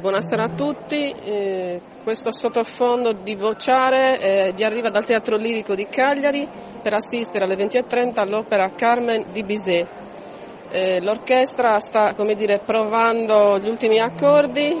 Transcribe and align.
Buonasera 0.00 0.44
a 0.44 0.48
tutti, 0.48 1.14
eh, 1.24 1.80
questo 2.02 2.32
sottofondo 2.32 3.12
di 3.12 3.36
Vociare 3.36 4.18
eh, 4.18 4.52
vi 4.52 4.64
arriva 4.64 4.88
dal 4.88 5.04
Teatro 5.04 5.36
Lirico 5.36 5.74
di 5.74 5.86
Cagliari 5.86 6.48
per 6.82 6.94
assistere 6.94 7.44
alle 7.44 7.54
20.30 7.54 8.18
all'opera 8.18 8.72
Carmen 8.74 9.26
di 9.30 9.44
Bizet. 9.44 9.86
Eh, 10.70 11.00
l'orchestra 11.02 11.78
sta 11.78 12.14
dire, 12.34 12.60
provando 12.64 13.58
gli 13.58 13.68
ultimi 13.68 13.98
accordi, 14.00 14.80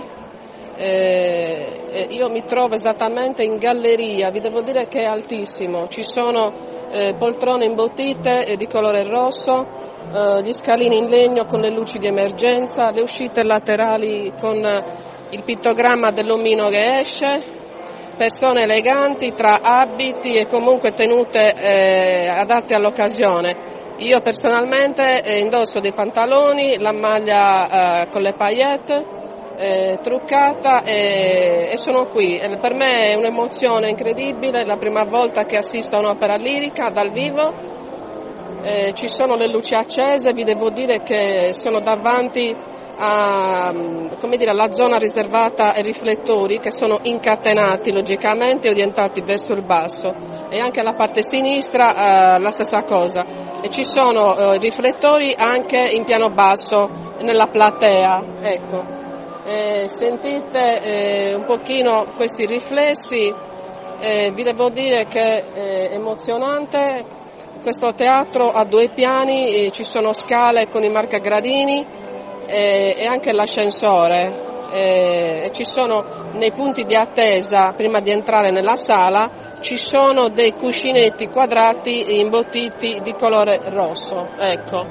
eh, 0.76 2.06
io 2.08 2.28
mi 2.30 2.44
trovo 2.44 2.74
esattamente 2.74 3.44
in 3.44 3.58
galleria, 3.58 4.30
vi 4.30 4.40
devo 4.40 4.62
dire 4.62 4.88
che 4.88 5.00
è 5.00 5.04
altissimo, 5.04 5.86
ci 5.88 6.02
sono 6.02 6.52
eh, 6.90 7.14
poltrone 7.16 7.66
imbottite 7.66 8.56
di 8.56 8.66
colore 8.66 9.04
rosso, 9.04 9.90
eh, 10.12 10.42
gli 10.42 10.52
scalini 10.52 10.96
in 10.96 11.08
legno 11.08 11.44
con 11.44 11.60
le 11.60 11.70
luci 11.70 11.98
di 11.98 12.06
emergenza, 12.06 12.90
le 12.90 13.02
uscite 13.02 13.42
laterali 13.44 14.32
con 14.38 14.62
il 15.32 15.42
pittogramma 15.44 16.10
dell'omino 16.10 16.68
che 16.68 16.98
esce, 17.00 17.42
persone 18.16 18.62
eleganti 18.62 19.32
tra 19.32 19.60
abiti 19.62 20.34
e 20.34 20.46
comunque 20.46 20.92
tenute 20.92 21.54
eh, 21.54 22.28
adatte 22.28 22.74
all'occasione. 22.74 23.70
Io 23.98 24.20
personalmente 24.20 25.22
eh, 25.22 25.38
indosso 25.38 25.80
dei 25.80 25.94
pantaloni, 25.94 26.76
la 26.78 26.92
maglia 26.92 28.02
eh, 28.02 28.08
con 28.10 28.20
le 28.20 28.34
paillette, 28.34 29.06
eh, 29.56 29.98
truccata 30.02 30.82
e, 30.82 31.70
e, 31.72 31.76
sono 31.78 32.06
qui. 32.06 32.38
Per 32.60 32.74
me 32.74 33.12
è 33.12 33.14
un'emozione 33.14 33.88
incredibile, 33.88 34.66
la 34.66 34.76
prima 34.76 35.04
volta 35.04 35.44
che 35.44 35.56
assisto 35.56 35.96
a 35.96 36.00
un'opera 36.00 36.36
lirica 36.36 36.90
dal 36.90 37.10
vivo. 37.10 37.80
Eh, 38.64 38.92
ci 38.94 39.08
sono 39.08 39.34
le 39.34 39.48
luci 39.48 39.74
accese, 39.74 40.34
vi 40.34 40.44
devo 40.44 40.68
dire 40.70 41.02
che 41.02 41.50
sono 41.52 41.80
davanti 41.80 42.54
a, 42.96 43.72
dire, 44.36 44.50
alla 44.50 44.72
zona 44.72 44.96
riservata 44.98 45.74
ai 45.74 45.82
riflettori 45.82 46.58
che 46.58 46.70
sono 46.70 46.98
incatenati 47.02 47.92
logicamente 47.92 48.68
orientati 48.68 49.22
verso 49.22 49.52
il 49.52 49.62
basso. 49.62 50.14
E 50.48 50.58
anche 50.60 50.80
alla 50.80 50.94
parte 50.94 51.22
sinistra 51.22 52.36
eh, 52.36 52.38
la 52.38 52.50
stessa 52.50 52.82
cosa. 52.84 53.24
E 53.60 53.70
ci 53.70 53.84
sono 53.84 54.36
eh, 54.36 54.58
riflettori 54.58 55.34
anche 55.36 55.78
in 55.78 56.04
piano 56.04 56.30
basso 56.30 56.88
nella 57.20 57.46
platea. 57.46 58.22
Ecco. 58.40 59.00
eh, 59.44 59.88
sentite 59.88 60.80
eh, 60.82 61.34
un 61.34 61.44
pochino 61.44 62.12
questi 62.16 62.46
riflessi. 62.46 63.32
Eh, 64.00 64.32
vi 64.34 64.42
devo 64.42 64.68
dire 64.68 65.06
che 65.06 65.52
è 65.52 65.88
emozionante. 65.92 67.20
Questo 67.62 67.94
teatro 67.94 68.50
ha 68.50 68.64
due 68.64 68.90
piani 68.92 69.70
ci 69.70 69.84
sono 69.84 70.12
scale 70.12 70.66
con 70.66 70.82
i 70.82 70.88
marcagradini 70.88 71.86
e, 72.46 72.94
e 72.98 73.06
anche 73.06 73.32
l'ascensore. 73.32 74.50
E 74.72 75.50
ci 75.52 75.64
sono 75.64 76.02
nei 76.32 76.50
punti 76.50 76.84
di 76.84 76.94
attesa 76.94 77.72
prima 77.72 78.00
di 78.00 78.10
entrare 78.10 78.50
nella 78.50 78.76
sala 78.76 79.52
ci 79.60 79.76
sono 79.76 80.28
dei 80.28 80.52
cuscinetti 80.52 81.28
quadrati 81.28 82.18
imbottiti 82.20 83.00
di 83.02 83.14
colore 83.14 83.60
rosso 83.64 84.28
ecco. 84.38 84.86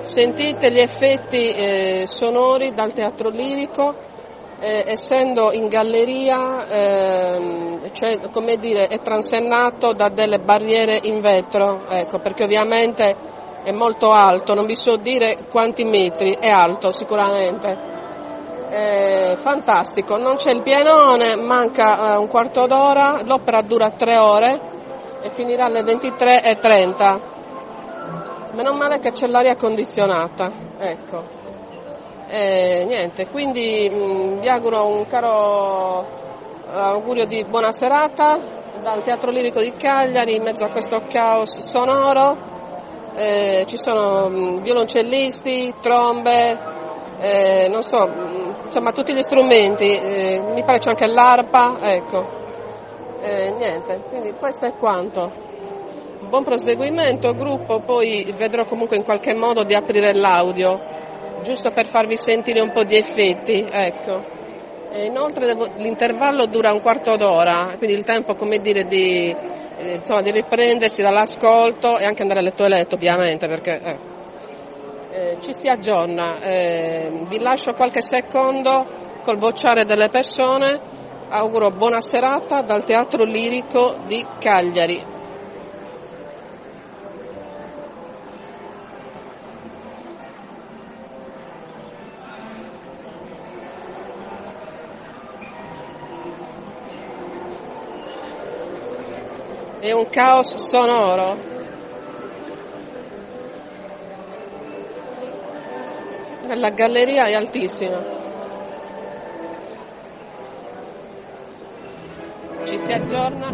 sentite 0.00 0.70
gli 0.70 0.80
effetti 0.80 1.50
eh, 1.50 2.04
sonori 2.06 2.72
dal 2.72 2.92
teatro 2.92 3.28
lirico 3.28 3.94
eh, 4.58 4.84
essendo 4.86 5.52
in 5.52 5.68
galleria 5.68 6.66
eh, 6.68 7.90
cioè, 7.92 8.18
dire, 8.58 8.88
è 8.88 9.00
transennato 9.00 9.92
da 9.92 10.08
delle 10.08 10.38
barriere 10.38 10.98
in 11.02 11.20
vetro 11.20 11.86
ecco, 11.88 12.18
perché 12.18 12.44
ovviamente 12.44 13.32
è 13.64 13.72
molto 13.72 14.12
alto, 14.12 14.54
non 14.54 14.66
vi 14.66 14.76
so 14.76 14.96
dire 14.96 15.46
quanti 15.50 15.84
metri, 15.84 16.36
è 16.38 16.48
alto 16.48 16.92
sicuramente. 16.92 17.92
È 18.68 19.36
fantastico, 19.38 20.16
non 20.18 20.36
c'è 20.36 20.50
il 20.50 20.62
pienone, 20.62 21.34
manca 21.36 22.16
uh, 22.16 22.20
un 22.20 22.28
quarto 22.28 22.66
d'ora, 22.66 23.20
l'opera 23.24 23.62
dura 23.62 23.90
tre 23.90 24.18
ore 24.18 24.60
e 25.22 25.30
finirà 25.30 25.64
alle 25.64 25.80
23.30. 25.80 27.20
Meno 28.52 28.74
male 28.74 28.98
che 28.98 29.12
c'è 29.12 29.26
l'aria 29.26 29.56
condizionata, 29.56 30.52
ecco. 30.76 31.42
E, 32.28 32.84
niente, 32.86 33.28
quindi 33.28 33.88
mh, 33.90 33.96
mm, 33.96 34.40
vi 34.40 34.48
auguro 34.48 34.86
un 34.86 35.06
caro 35.06 36.00
uh, 36.00 36.68
augurio 36.68 37.24
di 37.26 37.44
buona 37.44 37.72
serata 37.72 38.38
dal 38.82 39.02
Teatro 39.02 39.30
Lirico 39.30 39.60
di 39.60 39.72
Cagliari 39.72 40.34
in 40.34 40.42
mezzo 40.42 40.64
a 40.64 40.70
questo 40.70 41.04
caos 41.08 41.58
sonoro 41.58 42.53
eh, 43.14 43.64
ci 43.66 43.76
sono 43.76 44.28
mm, 44.28 44.62
violoncellisti, 44.62 45.74
trombe, 45.80 46.58
eh, 47.20 47.68
non 47.68 47.82
so, 47.82 48.08
mm, 48.08 48.66
insomma 48.66 48.92
tutti 48.92 49.14
gli 49.14 49.22
strumenti, 49.22 49.96
eh, 49.96 50.42
mi 50.52 50.64
pare 50.64 50.78
c'è 50.78 50.90
anche 50.90 51.06
l'arpa, 51.06 51.76
ecco. 51.80 52.42
Eh, 53.20 53.52
niente, 53.56 54.02
quindi 54.08 54.34
questo 54.34 54.66
è 54.66 54.74
quanto. 54.76 55.32
Buon 56.28 56.42
proseguimento, 56.42 57.32
gruppo, 57.34 57.80
poi 57.80 58.32
vedrò 58.36 58.64
comunque 58.64 58.96
in 58.96 59.04
qualche 59.04 59.34
modo 59.34 59.62
di 59.62 59.74
aprire 59.74 60.12
l'audio, 60.12 60.80
giusto 61.42 61.70
per 61.70 61.86
farvi 61.86 62.16
sentire 62.16 62.60
un 62.60 62.72
po' 62.72 62.82
di 62.84 62.96
effetti, 62.96 63.66
ecco. 63.70 64.42
E 64.90 65.06
inoltre 65.06 65.46
devo, 65.46 65.68
l'intervallo 65.76 66.46
dura 66.46 66.72
un 66.72 66.80
quarto 66.80 67.16
d'ora, 67.16 67.74
quindi 67.78 67.96
il 67.96 68.04
tempo 68.04 68.34
come 68.34 68.58
dire 68.58 68.84
di 68.84 69.34
eh, 69.76 69.94
insomma, 69.94 70.22
di 70.22 70.30
riprendersi 70.30 71.02
dall'ascolto 71.02 71.98
e 71.98 72.04
anche 72.04 72.22
andare 72.22 72.40
a 72.40 72.42
letto 72.42 72.64
e 72.64 72.68
letto 72.68 72.94
ovviamente 72.94 73.48
perché 73.48 73.80
eh, 73.82 73.98
eh, 75.10 75.36
ci 75.40 75.52
si 75.52 75.68
aggiorna. 75.68 76.40
Eh, 76.40 77.24
vi 77.28 77.38
lascio 77.38 77.72
qualche 77.72 78.02
secondo 78.02 78.86
col 79.22 79.36
vociare 79.38 79.84
delle 79.84 80.08
persone, 80.08 80.80
auguro 81.28 81.70
buona 81.70 82.00
serata 82.00 82.62
dal 82.62 82.84
Teatro 82.84 83.24
Lirico 83.24 83.96
di 84.06 84.24
Cagliari. 84.38 85.22
È 99.84 99.92
un 99.92 100.08
caos 100.08 100.56
sonoro. 100.56 101.36
La 106.54 106.70
galleria 106.70 107.26
è 107.26 107.34
altissima. 107.34 108.02
Ci 112.64 112.78
si 112.78 112.92
aggiorna. 112.94 113.50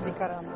Di 0.00 0.12
caramello. 0.12 0.47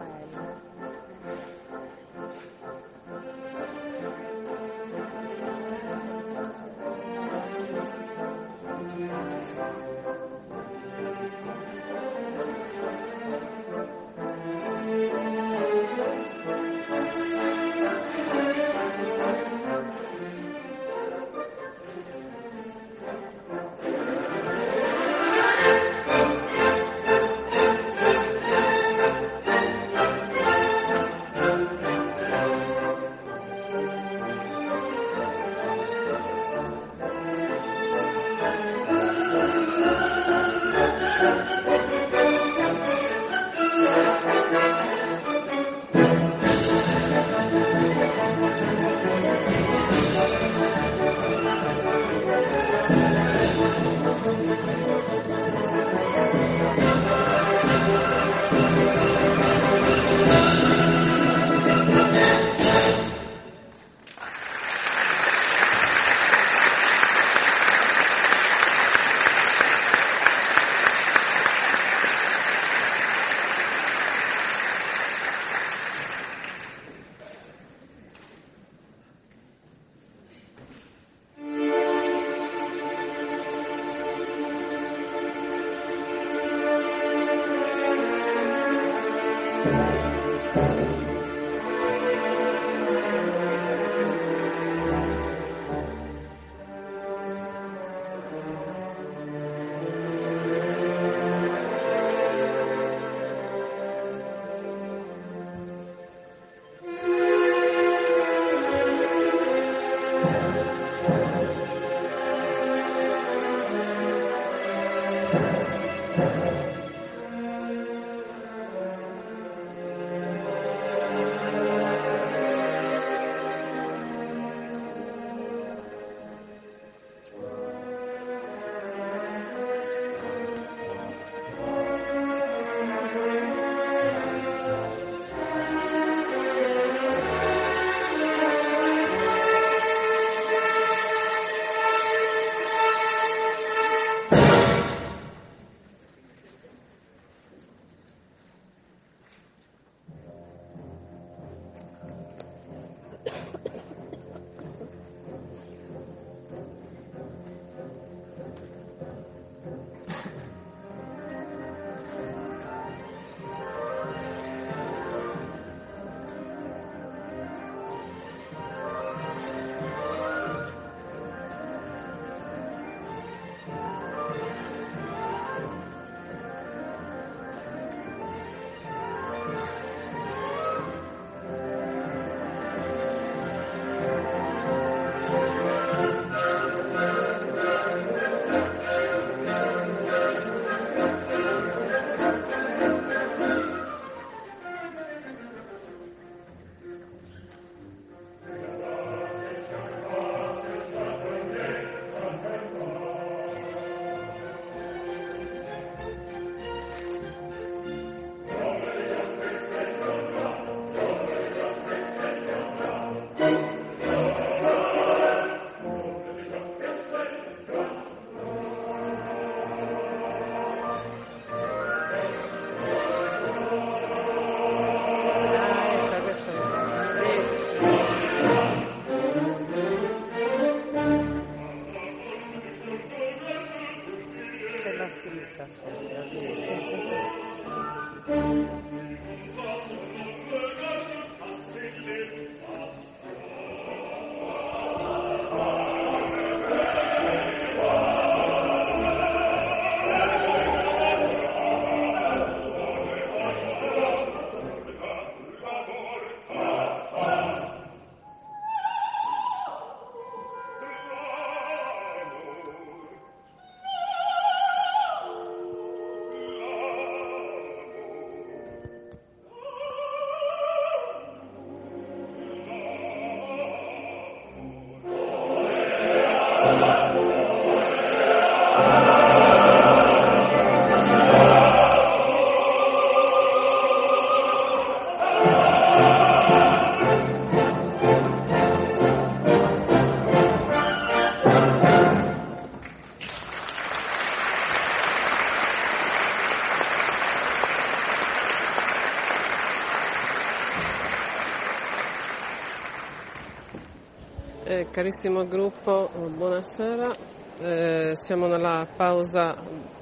Carissimo 305.03 305.45
gruppo, 305.49 306.09
buonasera. 306.15 307.13
Eh, 307.59 308.13
siamo 308.15 308.47
nella 308.47 308.87
pausa 308.95 309.53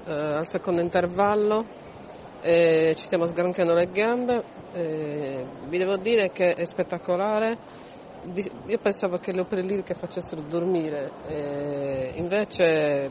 eh, 0.04 0.12
al 0.12 0.47
secondo 0.47 0.83
intervallo, 0.83 1.64
eh, 2.42 2.92
ci 2.95 3.04
stiamo 3.07 3.25
sgranchiando 3.25 3.73
le 3.73 3.87
gambe. 3.87 4.45
Eh, 4.75 5.42
vi 5.71 5.78
devo 5.78 5.97
dire 5.97 6.28
che 6.28 6.52
è 6.52 6.66
spettacolare. 6.66 7.57
Io 8.66 8.76
pensavo 8.76 9.16
che 9.16 9.33
le 9.33 9.40
opere 9.40 9.62
liriche 9.62 9.95
facessero 9.95 10.42
dormire, 10.42 11.12
eh, 11.28 12.12
invece 12.16 13.11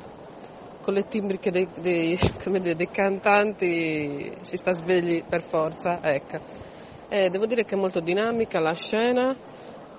con 0.82 0.94
le 0.94 1.08
timbriche 1.08 1.50
dei, 1.50 1.68
dei- 1.74 2.20
dire, 2.60 2.76
dei 2.76 2.90
cantanti 2.92 4.32
si 4.42 4.58
sta 4.58 4.74
svegli 4.74 5.24
per 5.28 5.42
forza. 5.42 6.00
Ecco. 6.04 6.38
Eh, 7.10 7.32
devo 7.32 7.48
dire 7.48 7.64
che 7.64 7.74
è 7.74 7.80
molto 7.80 8.00
dinamica 8.00 8.60
la 8.60 8.74
scena. 8.74 9.36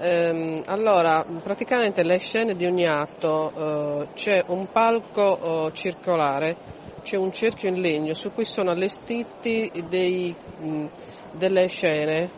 Ehm, 0.02 0.62
allora, 0.64 1.22
praticamente 1.42 2.02
le 2.02 2.16
scene 2.16 2.54
di 2.54 2.64
ogni 2.64 2.86
atto 2.86 3.52
eh, 4.00 4.08
c'è 4.14 4.42
un 4.46 4.66
palco 4.72 5.66
eh, 5.66 5.72
circolare, 5.72 6.56
c'è 7.02 7.18
un 7.18 7.30
cerchio 7.30 7.68
in 7.68 7.82
legno 7.82 8.14
su 8.14 8.32
cui 8.32 8.46
sono 8.46 8.70
allestiti 8.70 9.70
dei, 9.90 10.34
mh, 10.56 10.86
delle 11.32 11.68
scene. 11.68 12.30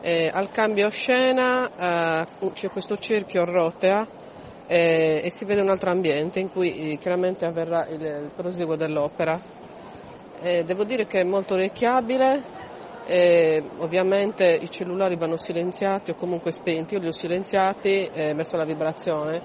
Eh, 0.00 0.28
al 0.32 0.50
cambio 0.50 0.90
scena 0.90 1.68
eh, 1.68 2.50
c'è 2.52 2.68
questo 2.68 2.96
cerchio 2.96 3.44
rotea 3.44 4.04
e, 4.66 5.20
e 5.22 5.30
si 5.30 5.44
vede 5.44 5.60
un 5.60 5.70
altro 5.70 5.92
ambiente 5.92 6.40
in 6.40 6.50
cui 6.50 6.94
eh, 6.94 6.98
chiaramente 6.98 7.46
avverrà 7.46 7.86
il, 7.86 8.02
il 8.02 8.32
proseguo 8.34 8.74
dell'opera. 8.74 9.40
Eh, 10.40 10.64
devo 10.64 10.82
dire 10.82 11.06
che 11.06 11.20
è 11.20 11.24
molto 11.24 11.54
orecchiabile, 11.54 12.42
eh, 13.06 13.62
ovviamente 13.78 14.58
i 14.60 14.70
cellulari 14.70 15.16
vanno 15.16 15.36
silenziati 15.36 16.12
o 16.12 16.14
comunque 16.14 16.52
spenti, 16.52 16.94
io 16.94 17.00
li 17.00 17.08
ho 17.08 17.12
silenziati 17.12 18.08
e 18.12 18.32
messo 18.34 18.56
la 18.56 18.64
vibrazione. 18.64 19.42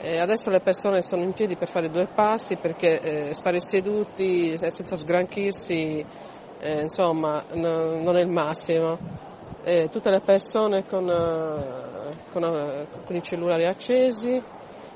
Eh, 0.00 0.18
adesso 0.18 0.48
le 0.48 0.60
persone 0.60 1.02
sono 1.02 1.22
in 1.22 1.32
piedi 1.32 1.56
per 1.56 1.68
fare 1.68 1.90
due 1.90 2.06
passi 2.06 2.56
perché 2.56 3.00
eh, 3.30 3.34
stare 3.34 3.60
seduti 3.60 4.56
senza 4.56 4.94
sgranchirsi 4.94 6.04
eh, 6.60 6.80
insomma 6.82 7.44
no, 7.54 8.00
non 8.00 8.16
è 8.16 8.20
il 8.20 8.28
massimo. 8.28 8.96
tutte 9.90 10.10
le 10.10 10.20
persone 10.20 10.86
con, 10.86 11.04
con, 12.30 12.86
con, 13.04 13.16
i 13.16 13.22
cellulari 13.22 13.66
accesi, 13.66 14.42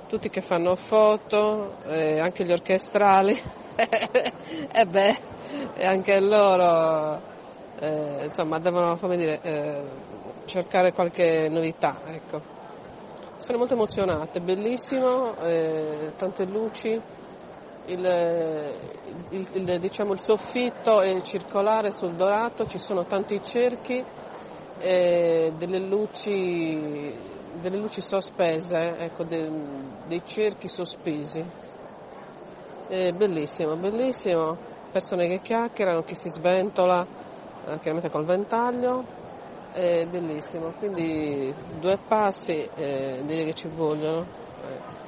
tutti 0.09 0.31
che 0.31 0.41
fanno 0.41 0.77
foto, 0.77 1.75
anche 1.85 2.45
gli 2.45 2.53
orchestrali. 2.53 3.39
e 3.77 4.87
beh, 4.87 5.17
anche 5.83 6.21
loro 6.21 7.32
eh, 7.83 8.27
insomma, 8.27 8.61
devono 8.61 8.97
dire, 9.17 9.41
eh, 9.43 9.83
cercare 10.45 10.93
qualche 10.93 11.49
novità. 11.51 11.99
Ecco. 12.07 12.41
Sono 13.39 13.59
molto 13.59 13.75
emozionata, 13.75 14.39
è 14.39 14.41
bellissimo, 14.41 15.37
eh, 15.43 16.13
tante 16.17 16.45
luci, 16.45 16.91
il, 17.87 18.75
il, 19.31 19.47
il, 19.53 19.79
diciamo, 19.81 20.13
il, 20.13 20.21
soffitto 20.21 21.01
è 21.01 21.21
circolare 21.23 21.91
sul 21.91 22.13
dorato, 22.13 22.69
ci 22.69 22.79
sono 22.79 23.05
tanti 23.05 23.43
cerchi, 23.43 24.05
delle 24.79 25.79
luci, 25.79 27.13
delle 27.61 27.77
luci 27.77 28.01
sospese, 28.01 28.97
ecco, 28.99 29.25
de, 29.25 29.51
dei 30.07 30.23
cerchi 30.25 30.69
sospesi. 30.69 31.45
È 32.87 33.11
bellissimo, 33.13 33.75
bellissimo, 33.75 34.57
persone 34.93 35.27
che 35.27 35.41
chiacchierano, 35.41 36.05
chi 36.05 36.15
si 36.15 36.31
sventola, 36.31 37.22
eh, 37.67 37.79
chiaramente 37.79 38.11
col 38.11 38.25
ventaglio, 38.25 39.05
è 39.73 40.07
bellissimo, 40.07 40.73
quindi 40.79 41.55
due 41.81 41.99
passi 42.07 42.69
eh, 42.75 43.23
direi 43.25 43.47
che 43.47 43.55
ci 43.55 43.69
vogliono. 43.69 44.21
Eh. 44.21 45.01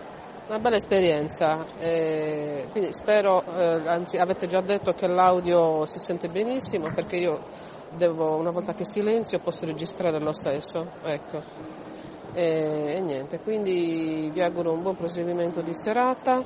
Una 0.46 0.58
bella 0.58 0.76
esperienza, 0.76 1.64
eh, 1.78 2.68
quindi 2.70 2.92
spero, 2.92 3.42
eh, 3.56 3.80
anzi 3.86 4.18
avete 4.18 4.46
già 4.46 4.60
detto 4.60 4.92
che 4.92 5.06
l'audio 5.06 5.86
si 5.86 5.98
sente 5.98 6.28
benissimo 6.28 6.92
perché 6.94 7.16
io 7.16 7.40
devo, 7.90 8.36
una 8.36 8.50
volta 8.50 8.74
che 8.74 8.84
silenzio 8.84 9.38
posso 9.38 9.64
registrare 9.64 10.18
lo 10.18 10.32
stesso, 10.32 10.86
ecco. 11.02 11.42
E, 12.34 12.94
e 12.96 13.00
niente, 13.00 13.40
quindi 13.40 14.30
vi 14.32 14.42
auguro 14.42 14.72
un 14.72 14.82
buon 14.82 14.96
proseguimento 14.96 15.62
di 15.62 15.72
serata. 15.72 16.44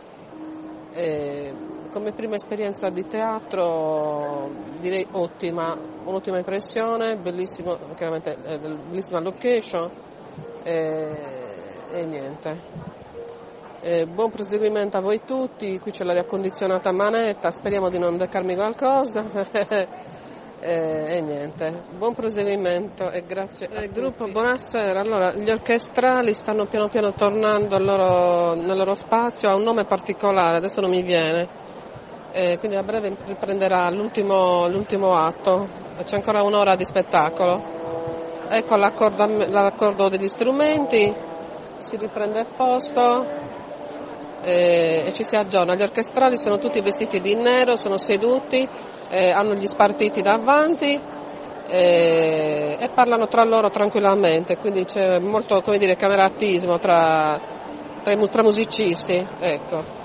E, 0.92 1.54
come 1.90 2.12
prima 2.12 2.36
esperienza 2.36 2.90
di 2.90 3.06
teatro 3.06 4.50
direi 4.78 5.06
ottima, 5.12 5.76
un'ottima 6.04 6.38
impressione, 6.38 7.16
bellissimo, 7.16 7.76
chiaramente 7.94 8.36
eh, 8.44 8.58
bellissima 8.58 9.20
location 9.20 9.90
e, 10.62 11.16
e 11.90 12.04
niente. 12.04 12.96
E 13.80 14.06
buon 14.06 14.30
proseguimento 14.30 14.96
a 14.96 15.00
voi 15.00 15.22
tutti, 15.24 15.78
qui 15.78 15.92
c'è 15.92 16.04
l'aria 16.04 16.24
condizionata 16.24 16.88
a 16.88 16.92
manetta, 16.92 17.50
speriamo 17.50 17.88
di 17.88 17.98
non 17.98 18.16
beccarmi 18.16 18.54
qualcosa. 18.54 19.24
e, 20.60 21.04
e, 21.16 21.20
niente, 21.20 21.84
buon 21.96 22.14
proseguimento 22.14 23.10
e 23.10 23.22
grazie. 23.24 23.68
Eh, 23.70 23.88
gruppo, 23.90 24.26
buonasera. 24.26 25.00
Allora, 25.00 25.32
gli 25.32 25.48
orchestrali 25.48 26.34
stanno 26.34 26.66
piano 26.66 26.88
piano 26.88 27.12
tornando 27.12 27.78
loro, 27.78 28.54
nel 28.54 28.76
loro 28.76 28.94
spazio, 28.94 29.48
ha 29.48 29.54
un 29.54 29.62
nome 29.62 29.84
particolare, 29.84 30.56
adesso 30.56 30.80
non 30.80 30.90
mi 30.90 31.02
viene 31.02 31.66
eh, 32.32 32.58
quindi 32.58 32.76
a 32.76 32.82
breve 32.82 33.16
riprenderà 33.24 33.88
l'ultimo, 33.90 34.68
l'ultimo 34.68 35.14
atto, 35.14 35.66
c'è 36.04 36.16
ancora 36.16 36.42
un'ora 36.42 36.76
di 36.76 36.84
spettacolo. 36.84 37.76
Ecco 38.48 38.76
l'accordo, 38.76 39.26
l'accordo 39.48 40.08
degli 40.08 40.28
strumenti, 40.28 41.14
si 41.76 41.96
riprende 41.96 42.40
il 42.40 42.46
posto 42.56 43.26
eh, 44.42 45.04
e 45.06 45.12
ci 45.12 45.24
si 45.24 45.36
aggiorna. 45.36 45.74
Gli 45.74 45.82
orchestrali 45.82 46.38
sono 46.38 46.58
tutti 46.58 46.80
vestiti 46.80 47.20
di 47.20 47.34
nero, 47.34 47.76
sono 47.76 47.98
seduti, 47.98 48.66
eh, 49.10 49.30
hanno 49.30 49.54
gli 49.54 49.66
spartiti 49.66 50.22
davanti 50.22 51.00
eh, 51.68 52.76
e 52.80 52.88
parlano 52.94 53.26
tra 53.26 53.44
loro 53.44 53.70
tranquillamente, 53.70 54.56
quindi 54.56 54.84
c'è 54.84 55.18
molto 55.18 55.60
come 55.60 55.78
dire, 55.78 55.96
cameratismo 55.96 56.78
tra, 56.78 57.38
tra, 58.02 58.12
i, 58.12 58.28
tra 58.28 58.42
musicisti. 58.42 59.26
Ecco. 59.40 59.97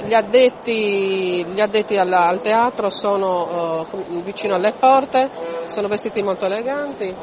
Gli 0.00 0.14
addetti, 0.14 1.44
gli 1.44 1.60
addetti 1.60 1.96
al, 1.96 2.12
al, 2.12 2.40
teatro 2.40 2.88
sono 2.88 3.86
uh, 3.90 4.22
vicino 4.22 4.54
alle 4.54 4.72
porte, 4.72 5.28
sono 5.66 5.86
vestiti 5.86 6.22
molto 6.22 6.46
eleganti. 6.46 7.14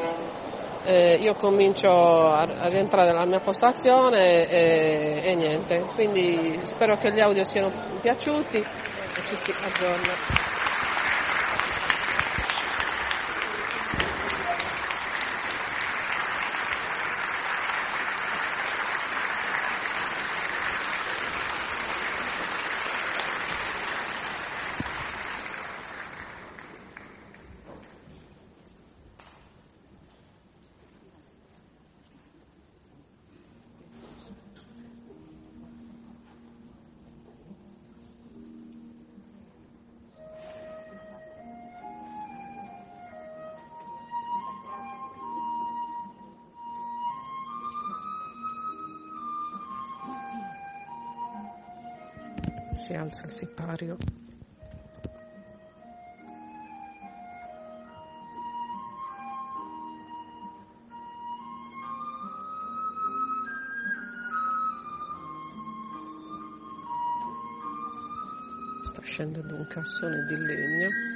Eh, 0.86 1.18
io 1.20 1.34
comincio 1.36 1.90
a, 1.90 2.42
a, 2.42 2.68
rientrare 2.68 3.12
nella 3.12 3.26
mia 3.26 3.40
postazione 3.40 4.48
e, 4.48 5.22
e 5.24 5.36
niente, 5.36 5.86
quindi 5.94 6.60
spero 6.64 6.96
che 6.98 7.12
gli 7.12 7.20
audio 7.20 7.44
siano 7.44 7.72
piaciuti 8.02 8.58
e 8.58 9.26
ci 9.26 9.36
si 9.36 9.52
aggiorna. 9.52 10.59
Si 52.90 52.96
alza 52.96 53.26
il 53.26 53.32
sipario. 53.32 53.98
Sta 68.82 69.02
scendendo 69.04 69.56
un 69.56 69.68
cassone 69.68 70.26
di 70.26 70.36
legno. 70.36 71.09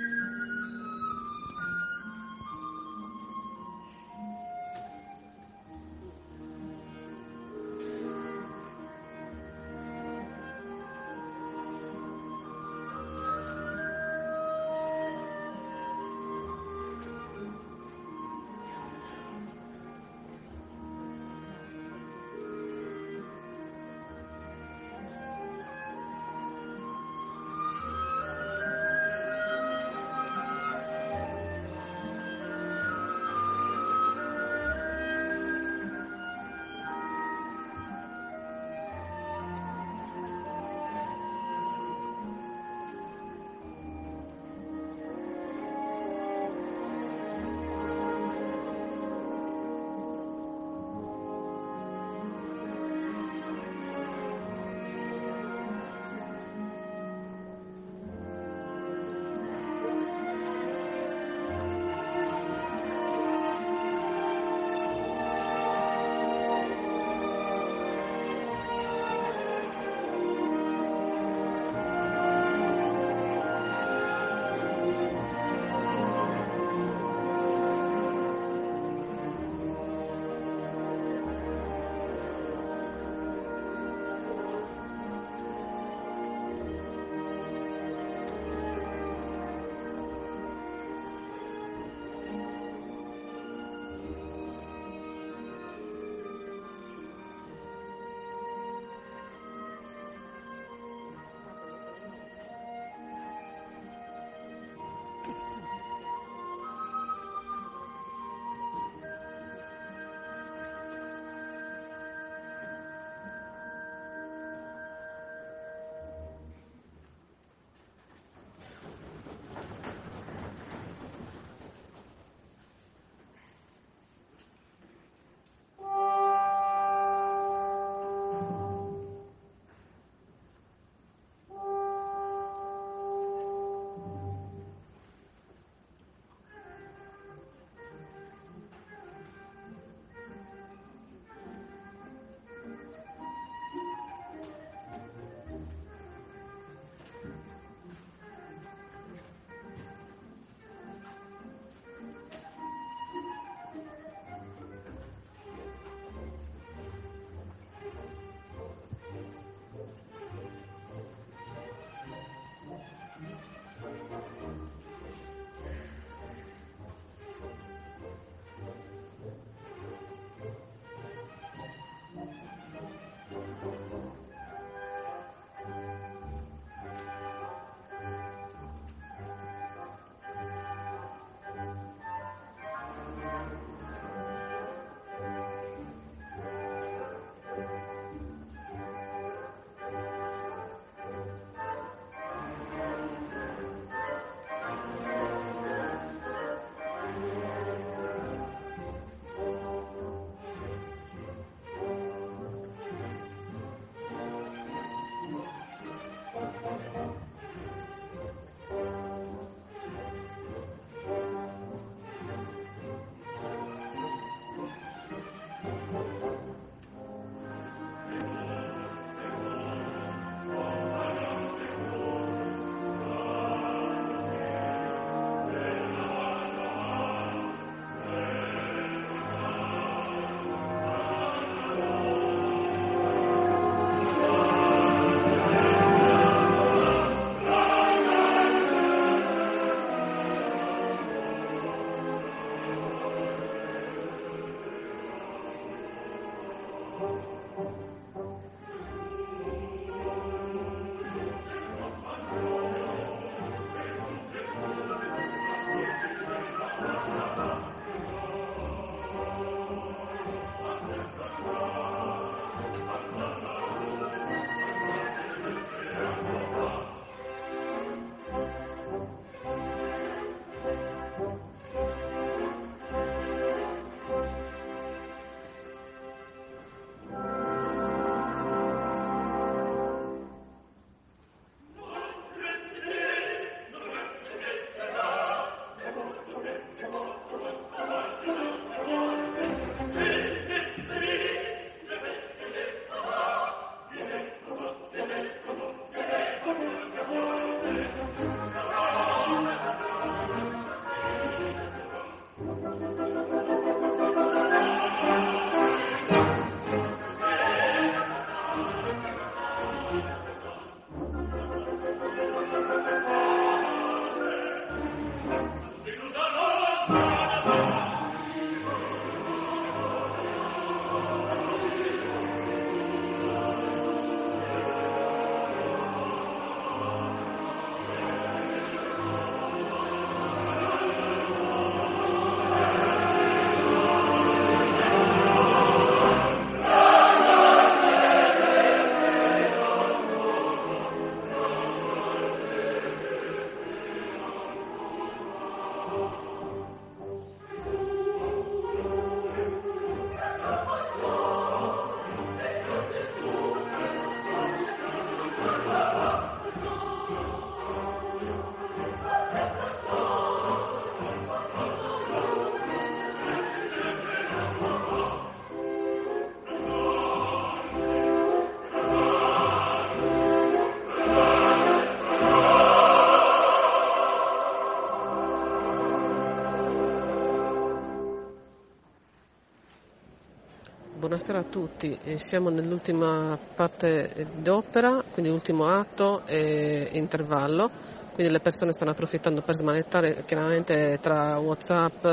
Buonasera 381.03 381.39
a 381.39 381.43
tutti. 381.43 381.99
Siamo 382.15 382.49
nell'ultima 382.49 383.37
parte 383.55 384.25
d'opera, 384.37 385.03
quindi 385.11 385.31
l'ultimo 385.31 385.67
atto 385.67 386.25
e 386.25 386.91
intervallo, 386.93 387.69
quindi 388.13 388.31
le 388.31 388.39
persone 388.39 388.71
stanno 388.71 388.91
approfittando 388.91 389.41
per 389.41 389.53
smanettare 389.53 390.23
chiaramente 390.23 390.99
tra 391.01 391.37
Whatsapp, 391.39 392.05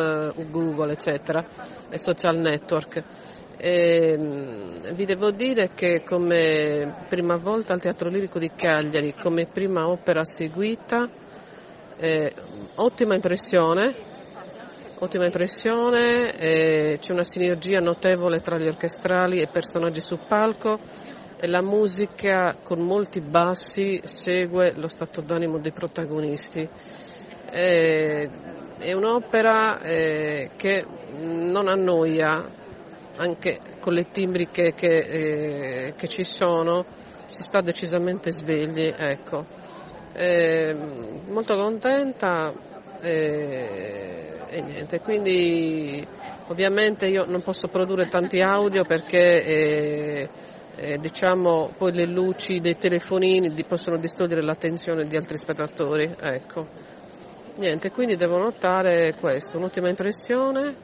Google 0.50 0.90
eccetera 0.90 1.44
e 1.88 1.98
social 1.98 2.38
network. 2.38 3.04
E, 3.56 4.18
vi 4.92 5.04
devo 5.04 5.30
dire 5.30 5.70
che 5.72 6.02
come 6.02 7.04
prima 7.08 7.36
volta 7.36 7.72
al 7.72 7.80
Teatro 7.80 8.08
Lirico 8.08 8.40
di 8.40 8.50
Cagliari, 8.56 9.14
come 9.14 9.46
prima 9.46 9.88
opera 9.88 10.24
seguita, 10.24 11.08
eh, 11.96 12.34
ottima 12.74 13.14
impressione, 13.14 14.09
ottima 15.00 15.24
impressione, 15.24 16.30
eh, 16.36 16.98
c'è 17.00 17.12
una 17.12 17.24
sinergia 17.24 17.78
notevole 17.78 18.42
tra 18.42 18.58
gli 18.58 18.66
orchestrali 18.68 19.38
e 19.40 19.46
personaggi 19.46 20.00
sul 20.02 20.18
palco 20.26 20.78
e 21.38 21.46
la 21.46 21.62
musica 21.62 22.54
con 22.62 22.80
molti 22.80 23.20
bassi 23.20 24.00
segue 24.04 24.74
lo 24.76 24.88
stato 24.88 25.22
d'animo 25.22 25.58
dei 25.58 25.72
protagonisti. 25.72 26.68
Eh, 27.50 28.30
è 28.78 28.92
un'opera 28.92 29.80
eh, 29.80 30.50
che 30.56 30.84
non 31.22 31.66
annoia, 31.68 32.46
anche 33.16 33.58
con 33.80 33.94
le 33.94 34.10
timbri 34.10 34.48
che, 34.50 34.74
che, 34.74 34.98
eh, 34.98 35.94
che 35.96 36.08
ci 36.08 36.24
sono, 36.24 36.84
si 37.24 37.42
sta 37.42 37.62
decisamente 37.62 38.30
svegli. 38.32 38.92
Ecco. 38.94 39.46
Eh, 40.12 40.76
molto 41.26 41.54
contenta. 41.54 42.52
Eh, 43.00 44.30
e 44.50 44.60
niente, 44.62 45.00
quindi 45.00 46.04
ovviamente 46.48 47.06
io 47.06 47.24
non 47.24 47.40
posso 47.40 47.68
produrre 47.68 48.06
tanti 48.06 48.40
audio 48.40 48.84
perché 48.84 49.44
eh, 49.44 50.28
eh, 50.74 50.98
diciamo 50.98 51.72
poi 51.78 51.92
le 51.92 52.06
luci 52.06 52.58
dei 52.58 52.76
telefonini 52.76 53.54
possono 53.64 53.96
distogliere 53.96 54.42
l'attenzione 54.42 55.06
di 55.06 55.16
altri 55.16 55.38
spettatori, 55.38 56.12
ecco. 56.20 56.66
Niente, 57.56 57.92
quindi 57.92 58.16
devo 58.16 58.38
notare 58.38 59.14
questo, 59.20 59.58
un'ottima 59.58 59.88
impressione, 59.88 60.74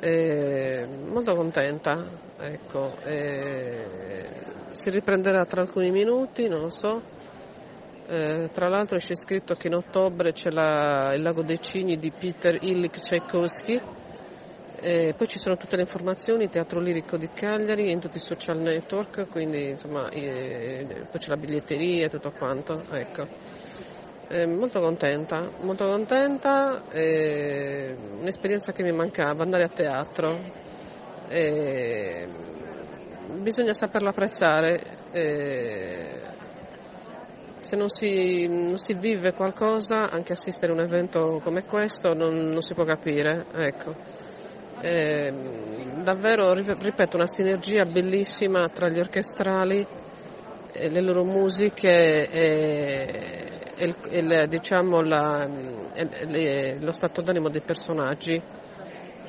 eh, 0.00 0.86
molto 0.86 1.34
contenta, 1.34 2.06
ecco, 2.38 2.96
si 4.70 4.90
riprenderà 4.90 5.44
tra 5.44 5.60
alcuni 5.60 5.90
minuti, 5.90 6.46
non 6.46 6.60
lo 6.60 6.68
so. 6.70 7.16
Eh, 8.10 8.48
tra 8.54 8.68
l'altro 8.68 8.96
c'è 8.96 9.14
scritto 9.14 9.54
che 9.54 9.66
in 9.66 9.74
ottobre 9.74 10.32
c'è 10.32 10.48
la, 10.50 11.12
il 11.12 11.20
Lago 11.20 11.42
dei 11.42 11.60
Cigni 11.60 11.98
di 11.98 12.10
Peter 12.10 12.56
Illich 12.58 13.00
Tchaikovsky, 13.00 13.78
eh, 14.80 15.12
poi 15.14 15.28
ci 15.28 15.38
sono 15.38 15.58
tutte 15.58 15.76
le 15.76 15.82
informazioni, 15.82 16.48
Teatro 16.48 16.80
Lirico 16.80 17.18
di 17.18 17.28
Cagliari, 17.28 17.90
in 17.90 18.00
tutti 18.00 18.16
i 18.16 18.20
social 18.20 18.60
network, 18.60 19.28
quindi 19.28 19.68
insomma 19.68 20.08
eh, 20.08 20.86
poi 21.10 21.20
c'è 21.20 21.28
la 21.28 21.36
biglietteria 21.36 22.06
e 22.06 22.08
tutto 22.08 22.30
quanto. 22.30 22.82
Ecco. 22.92 23.26
Eh, 24.28 24.46
molto 24.46 24.80
contenta, 24.80 25.50
molto 25.60 25.84
contenta, 25.86 26.84
un'esperienza 26.90 28.72
che 28.72 28.82
mi 28.84 28.92
mancava, 28.92 29.42
andare 29.42 29.64
a 29.64 29.68
teatro. 29.68 30.38
bisogna 33.42 33.74
saperlo 33.74 34.08
apprezzare 34.08 34.80
se 37.60 37.76
non 37.76 37.88
si, 37.88 38.46
non 38.46 38.78
si, 38.78 38.94
vive 38.94 39.32
qualcosa, 39.32 40.10
anche 40.10 40.32
assistere 40.32 40.72
a 40.72 40.74
un 40.74 40.82
evento 40.82 41.40
come 41.42 41.64
questo 41.64 42.14
non, 42.14 42.50
non 42.50 42.62
si 42.62 42.74
può 42.74 42.84
capire. 42.84 43.46
Ecco. 43.54 43.94
Eh, 44.80 45.32
davvero, 46.02 46.52
ripeto, 46.52 47.16
una 47.16 47.26
sinergia 47.26 47.84
bellissima 47.84 48.68
tra 48.68 48.88
gli 48.88 48.98
orchestrali, 48.98 49.86
e 50.72 50.88
le 50.90 51.00
loro 51.00 51.24
musiche 51.24 52.30
e, 52.30 53.48
e, 53.76 53.94
e 54.08 54.48
diciamo 54.48 55.00
la, 55.00 55.48
e, 55.94 56.76
lo 56.80 56.92
stato 56.92 57.20
d'animo 57.20 57.48
dei 57.48 57.62
personaggi. 57.62 58.40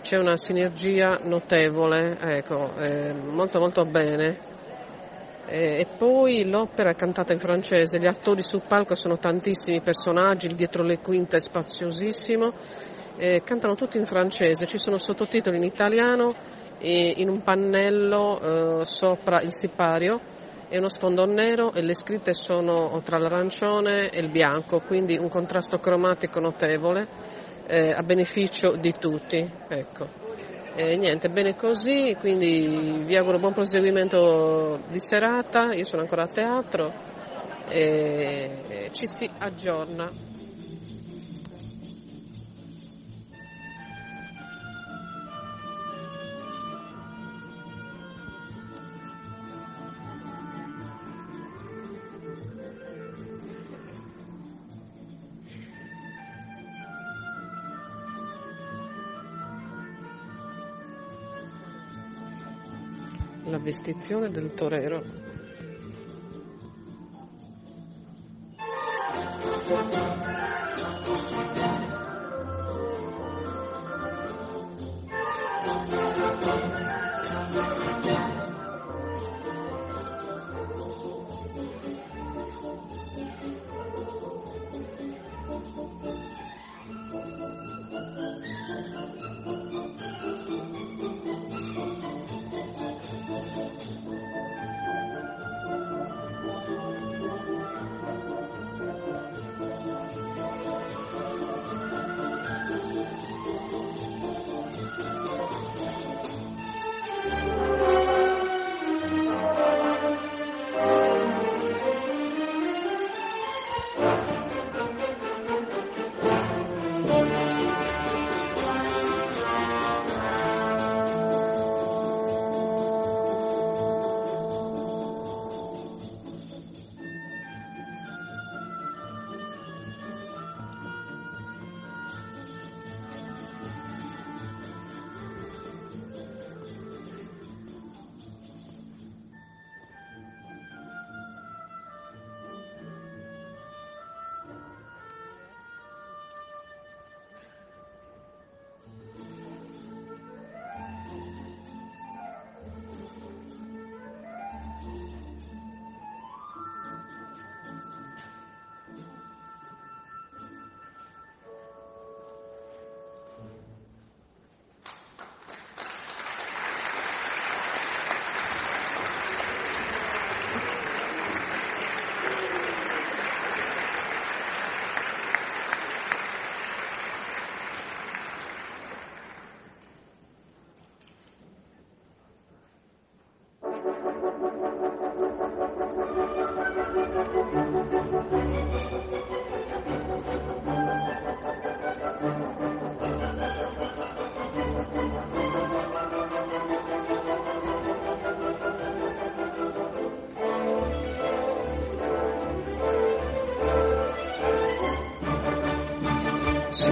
C'è 0.01 0.17
una 0.17 0.37
sinergia 0.37 1.19
notevole, 1.23 2.17
ecco, 2.21 2.73
eh, 2.77 3.13
molto 3.13 3.59
molto 3.59 3.85
bene. 3.85 4.48
Eh, 5.51 5.79
e 5.79 5.87
poi 5.97 6.47
l'opera 6.47 6.91
è 6.91 6.95
cantata 6.95 7.33
in 7.33 7.39
francese, 7.39 7.97
gli 7.97 8.05
attori 8.05 8.43
sul 8.43 8.61
palco 8.67 8.93
sono 8.93 9.17
tantissimi 9.17 9.81
personaggi, 9.81 10.45
il 10.45 10.53
dietro 10.53 10.83
le 10.83 10.99
quinte 10.99 11.37
è 11.37 11.41
spaziosissimo, 11.41 12.53
eh, 13.17 13.41
cantano 13.43 13.73
tutti 13.73 13.97
in 13.97 14.05
francese, 14.05 14.67
ci 14.67 14.77
sono 14.77 14.99
sottotitoli 14.99 15.57
in 15.57 15.63
italiano 15.63 16.35
e 16.77 17.15
in 17.17 17.29
un 17.29 17.41
pannello 17.41 18.81
eh, 18.81 18.85
sopra 18.85 19.41
il 19.41 19.51
sipario 19.51 20.19
e 20.69 20.77
uno 20.77 20.87
sfondo 20.87 21.25
nero 21.25 21.73
e 21.73 21.81
le 21.81 21.95
scritte 21.95 22.35
sono 22.35 23.01
tra 23.03 23.17
l'arancione 23.17 24.09
e 24.11 24.19
il 24.19 24.29
bianco, 24.29 24.81
quindi 24.81 25.17
un 25.17 25.29
contrasto 25.29 25.79
cromatico 25.79 26.39
notevole 26.39 27.07
eh, 27.65 27.91
a 27.91 28.03
beneficio 28.03 28.75
di 28.75 28.93
tutti. 28.99 29.51
Ecco. 29.67 30.48
E 30.81 30.95
niente, 30.95 31.27
bene 31.27 31.57
così, 31.57 32.15
quindi 32.21 33.03
vi 33.03 33.17
auguro 33.17 33.37
buon 33.37 33.51
proseguimento 33.51 34.79
di 34.87 35.01
serata, 35.01 35.73
io 35.73 35.83
sono 35.83 36.03
ancora 36.03 36.23
a 36.23 36.27
teatro 36.27 36.93
e 37.67 38.89
ci 38.93 39.05
si 39.05 39.29
aggiorna. 39.39 40.28
Vestizione 63.69 64.31
del 64.31 64.55
torero. 64.55 65.03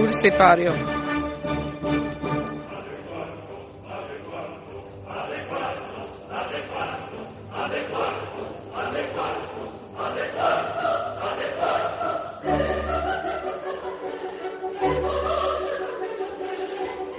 Sul 0.08 0.14
sipario. 0.14 0.72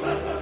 Ecco 0.02 0.38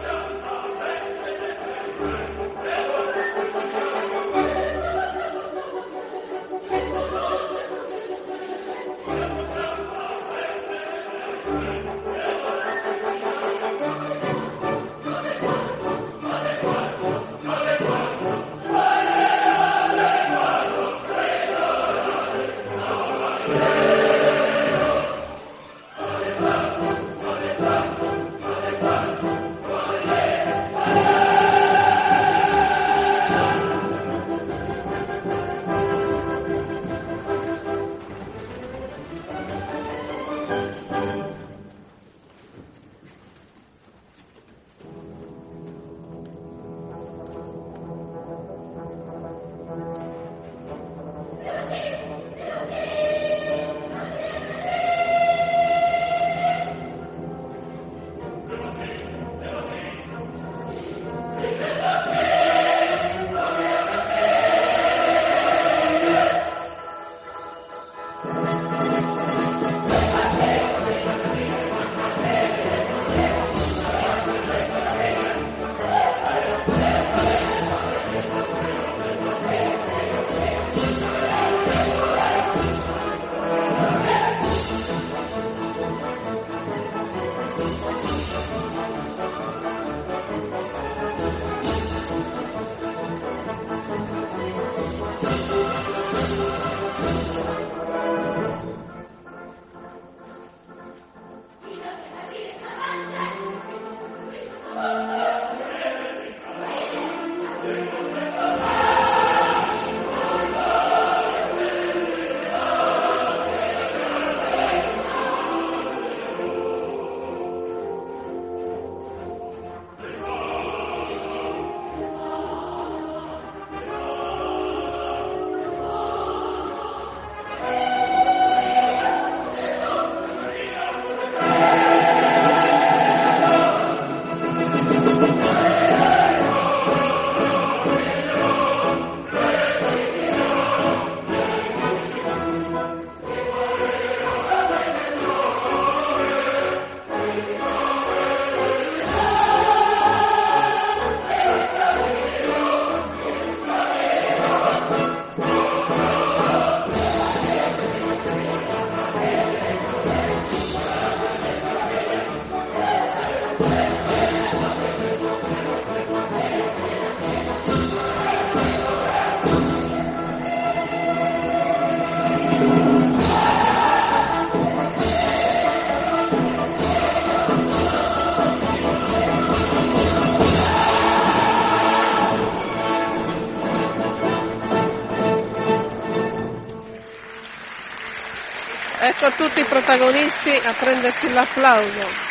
tutti 189.31 189.59
i 189.59 189.65
protagonisti 189.65 190.51
a 190.51 190.73
prendersi 190.73 191.31
l'applauso. 191.31 192.26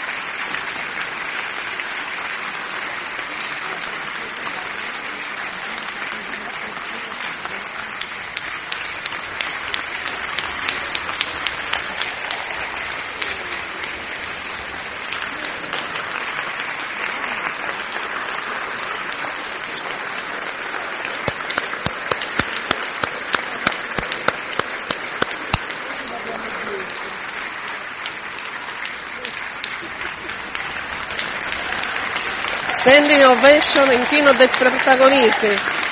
Standing 32.88 33.24
ovation, 33.24 33.92
inchino 33.92 34.32
dei 34.34 34.46
protagonisti. 34.46 35.85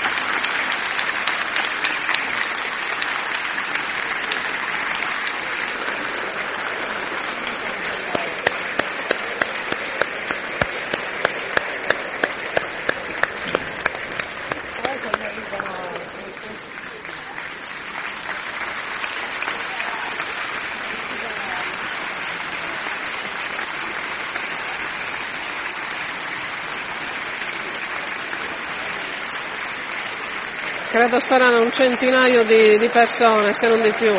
Credo 30.94 31.18
saranno 31.18 31.60
un 31.60 31.72
centinaio 31.72 32.44
di, 32.44 32.78
di 32.78 32.88
persone, 32.88 33.52
se 33.52 33.66
non 33.66 33.82
di 33.82 33.92
più. 33.98 34.12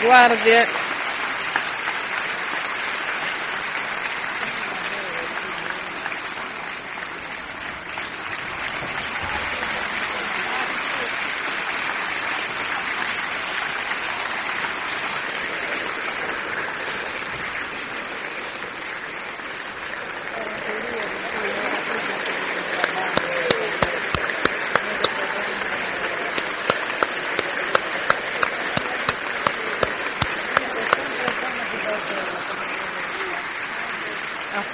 Le 0.00 0.85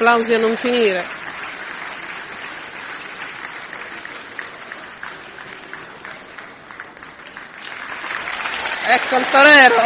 Applausi 0.03 0.35
a 0.35 0.39
non 0.39 0.57
finire. 0.57 1.07
Ecco 8.85 9.17
il 9.17 9.29
torero. 9.29 9.81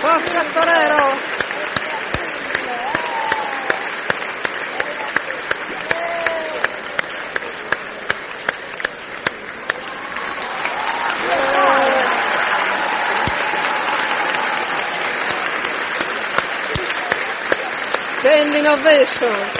Forza 0.00 0.40
il 0.40 0.52
torero. 0.52 1.29
Standing 18.30 18.64
ovation. 18.64 19.59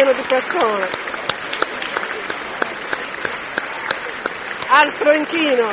Pieno 0.00 0.12
di 0.14 0.22
persone. 0.22 0.88
Altro 4.68 5.12
inchino. 5.12 5.68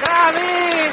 Bravi! 0.00 0.92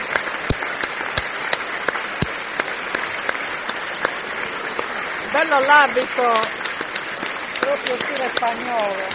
Bello 5.31 5.59
l'abito. 5.61 6.41
proprio 7.59 7.95
stile 7.99 8.29
spagnolo. 8.35 9.07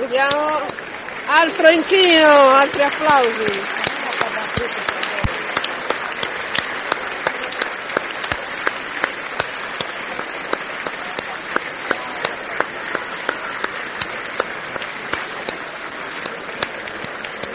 Vediamo. 0.00 0.60
Altro 1.26 1.68
inchino, 1.68 2.48
altri 2.50 2.82
applausi. 2.82 3.78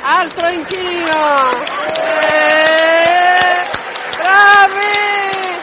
Altro 0.07 0.49
inchino. 0.49 1.49
Eh, 2.21 3.67
bravi! 4.17 5.59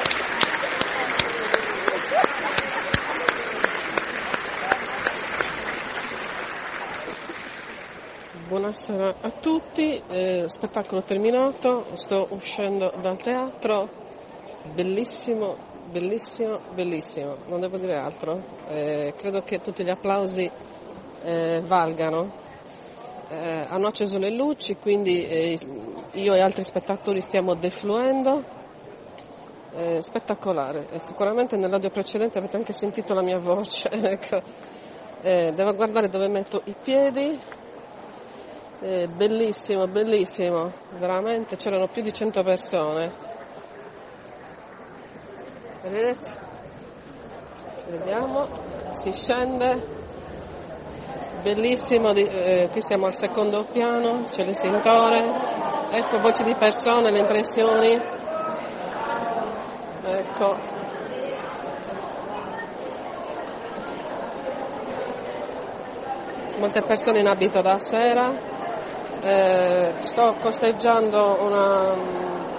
Buonasera 8.48 9.11
a 9.24 9.30
tutti, 9.30 10.02
eh, 10.08 10.44
spettacolo 10.48 11.02
terminato, 11.02 11.86
sto 11.92 12.26
uscendo 12.30 12.92
dal 13.00 13.16
teatro, 13.16 13.88
bellissimo, 14.74 15.56
bellissimo, 15.90 16.58
bellissimo, 16.74 17.36
non 17.46 17.60
devo 17.60 17.78
dire 17.78 17.96
altro, 17.96 18.42
Eh, 18.68 19.14
credo 19.16 19.42
che 19.42 19.60
tutti 19.60 19.84
gli 19.84 19.90
applausi 19.90 20.50
eh, 21.24 21.62
valgano. 21.64 22.40
Eh, 23.28 23.66
hanno 23.68 23.86
acceso 23.86 24.18
le 24.18 24.30
luci, 24.30 24.76
quindi 24.76 25.20
eh, 25.20 25.58
io 26.12 26.34
e 26.34 26.40
altri 26.40 26.64
spettatori 26.64 27.20
stiamo 27.20 27.54
defluendo. 27.54 28.60
Eh, 29.74 30.02
spettacolare, 30.02 30.88
e 30.90 30.98
sicuramente 30.98 31.56
nell'audio 31.56 31.88
precedente 31.90 32.38
avete 32.38 32.56
anche 32.56 32.72
sentito 32.72 33.14
la 33.14 33.22
mia 33.22 33.38
voce. 33.38 33.88
ecco. 34.10 34.42
Devo 35.22 35.72
guardare 35.74 36.08
dove 36.08 36.26
metto 36.26 36.62
i 36.64 36.74
piedi. 36.82 37.38
Eh, 38.84 39.06
bellissimo, 39.06 39.86
bellissimo, 39.86 40.72
veramente 40.98 41.54
c'erano 41.54 41.86
più 41.86 42.02
di 42.02 42.12
100 42.12 42.42
persone. 42.42 43.12
Arrivederci. 45.84 46.34
Vediamo, 47.90 48.48
si 48.90 49.12
scende. 49.12 50.00
Bellissimo, 51.42 52.10
eh, 52.10 52.70
qui 52.72 52.82
siamo 52.82 53.06
al 53.06 53.14
secondo 53.14 53.62
piano, 53.70 54.24
c'è 54.28 54.44
l'estintore, 54.44 55.22
ecco 55.90 56.18
voci 56.18 56.42
di 56.42 56.54
persone, 56.56 57.12
le 57.12 57.18
impressioni. 57.20 58.00
Ecco. 60.04 60.56
Molte 66.58 66.82
persone 66.82 67.20
in 67.20 67.28
abito 67.28 67.60
da 67.60 67.78
sera. 67.78 68.51
Eh, 69.24 69.92
sto 70.00 70.34
costeggiando 70.40 71.38
una, 71.42 71.92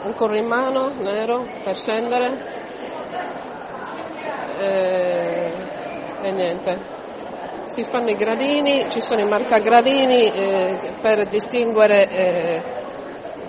un 0.05 0.13
corrimano 0.15 0.93
nero 0.93 1.43
per 1.61 1.75
scendere 1.75 2.31
eh, 4.59 5.51
e 6.21 6.31
niente. 6.31 6.79
Si 7.63 7.83
fanno 7.83 8.11
i 8.11 8.15
gradini, 8.15 8.85
ci 8.89 9.01
sono 9.01 9.19
i 9.19 9.27
marcagradini 9.27 10.31
eh, 10.31 10.95
per 11.01 11.25
distinguere 11.25 12.07
eh, 12.07 12.63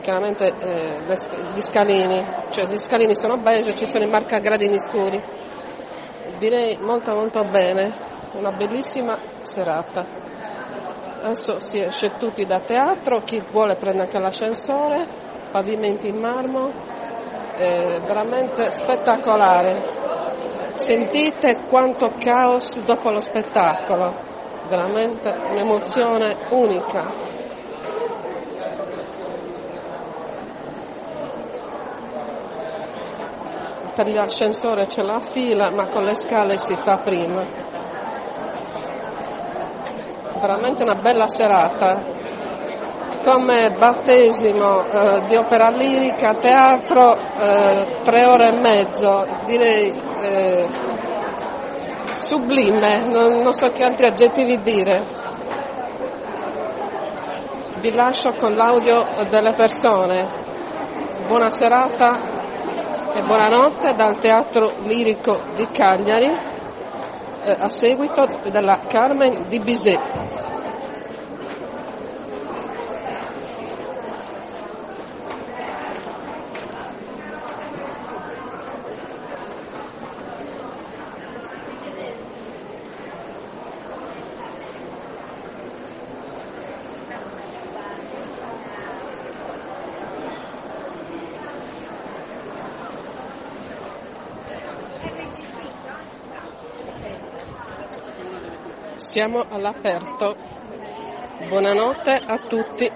chiaramente 0.01 0.53
eh, 0.59 1.01
le, 1.07 1.17
gli 1.55 1.62
scalini, 1.62 2.27
cioè 2.51 2.67
gli 2.67 2.79
scalini 2.79 3.15
sono 3.15 3.39
beige, 3.39 3.77
ci 3.77 3.87
sono 3.87 4.03
i 4.03 4.09
marcagradini 4.09 4.81
scuri. 4.81 5.23
Direi 6.39 6.79
molto 6.79 7.15
molto 7.15 7.45
bene, 7.45 7.93
una 8.33 8.51
bellissima 8.51 9.17
serata. 9.43 10.24
Adesso 11.25 11.59
si 11.59 11.81
esce 11.81 12.18
tutti 12.18 12.45
da 12.45 12.59
teatro, 12.59 13.22
chi 13.22 13.43
vuole 13.51 13.77
prende 13.77 14.03
anche 14.03 14.18
l'ascensore, 14.18 15.07
pavimenti 15.51 16.07
in 16.07 16.18
marmo, 16.18 16.70
eh, 17.57 17.99
veramente 18.05 18.70
spettacolare. 18.70 19.83
Sentite 20.75 21.64
quanto 21.66 22.12
caos 22.18 22.79
dopo 22.81 23.09
lo 23.09 23.22
spettacolo, 23.22 24.14
veramente 24.68 25.35
un'emozione 25.49 26.47
unica. 26.51 27.11
Per 33.95 34.12
l'ascensore 34.12 34.87
c'è 34.89 35.03
la 35.03 35.20
fila, 35.20 35.70
ma 35.70 35.87
con 35.87 36.05
le 36.05 36.16
scale 36.16 36.59
si 36.59 36.77
fa 36.77 36.99
prima. 36.99 37.64
Veramente 40.47 40.82
una 40.82 40.97
bella 40.97 41.26
serata, 41.26 42.03
come 43.24 43.70
battesimo 43.78 44.84
eh, 44.84 45.22
di 45.26 45.36
opera 45.36 45.70
lirica, 45.70 46.34
teatro, 46.34 47.16
eh, 47.16 48.01
tre 48.03 48.26
ore 48.26 48.49
e 48.51 48.61
mezzo, 48.61 49.26
direi 49.47 49.88
eh, 50.20 50.68
sublime, 52.12 53.07
non, 53.07 53.38
non 53.40 53.55
so 53.55 53.70
che 53.70 53.84
altri 53.84 54.05
aggettivi 54.05 54.61
dire. 54.61 55.03
Vi 57.78 57.90
lascio 57.95 58.34
con 58.34 58.53
l'audio 58.53 59.07
delle 59.30 59.55
persone. 59.55 60.28
Buona 61.26 61.49
serata 61.49 62.20
e 63.14 63.22
buonanotte 63.22 63.95
dal 63.95 64.18
Teatro 64.18 64.74
Lirico 64.82 65.40
di 65.55 65.66
Cagliari 65.72 66.53
a 67.45 67.68
seguito 67.68 68.24
della 68.51 68.80
Carmen 68.88 69.47
di 69.49 69.61
Bizet. 69.61 70.53
Siamo 99.15 99.45
all'aperto. 99.49 100.35
Buonanotte 101.47 102.21
a 102.27 102.37
tutti. 102.37 102.91